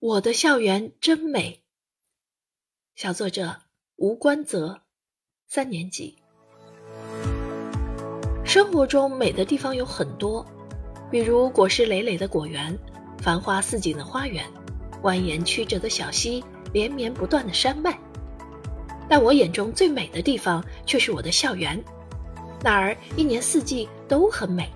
[0.00, 1.64] 我的校园真美。
[2.94, 3.62] 小作者
[3.96, 4.82] 吴关泽，
[5.48, 6.16] 三年级。
[8.44, 10.46] 生活中美的地方有很多，
[11.10, 12.78] 比如果实累累的果园、
[13.20, 14.46] 繁花似锦的花园、
[15.02, 17.98] 蜿蜒曲折的小溪、连绵不断的山脉。
[19.08, 21.82] 但我眼中最美的地方却是我的校园，
[22.62, 24.70] 那儿一年四季都很美。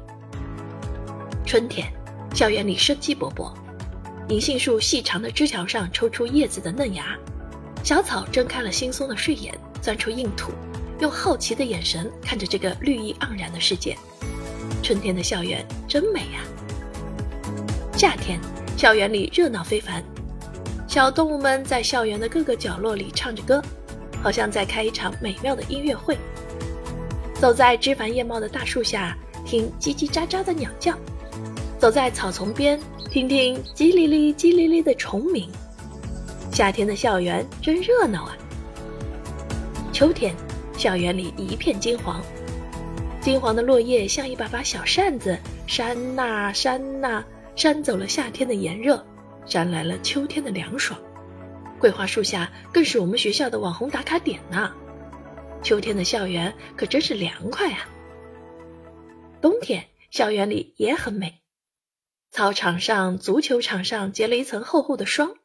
[1.46, 1.92] 春天，
[2.34, 3.54] 校园里生机勃勃，
[4.28, 7.16] 银杏树细长的枝条上抽出叶子的嫩芽，
[7.82, 10.52] 小草睁开了惺忪的睡眼，钻出硬土，
[11.00, 13.96] 用好奇的眼神看着这个绿意盎然的世界。
[14.82, 16.42] 春天的校园真美呀！
[17.96, 18.40] 夏天，
[18.76, 20.02] 校园里热闹非凡，
[20.88, 23.62] 小动物们在校园的各个角落里唱着歌。
[24.22, 26.16] 好像在开一场美妙的音乐会。
[27.34, 30.94] 走在枝繁叶茂的大树下，听叽叽喳喳的鸟叫；
[31.82, 32.78] 走在草丛边，
[33.10, 35.50] 听听叽哩哩、叽哩哩的虫鸣。
[36.52, 38.38] 夏天的校园真热闹啊！
[39.92, 40.32] 秋天，
[40.78, 42.22] 校园里一片金黄，
[43.20, 47.24] 金黄的落叶像一把把小扇子，扇呐扇呐，
[47.56, 49.04] 扇走了夏天的炎热，
[49.44, 50.96] 扇来了秋天的凉爽。
[51.80, 54.72] 桂花树下更是我们学校的网红打卡点呢。
[55.64, 57.88] 秋天的校园可真是凉快啊！
[59.40, 61.41] 冬天校园里也很美，
[62.32, 65.36] 操场上、足球场上结了一层厚厚的霜，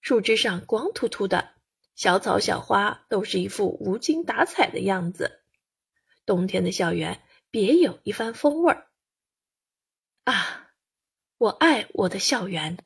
[0.00, 1.54] 树枝上光秃秃的，
[1.96, 5.40] 小草小花都是一副无精打采的样子。
[6.24, 8.86] 冬天的校园别有一番风味儿
[10.22, 10.70] 啊！
[11.38, 12.78] 我爱我的校园。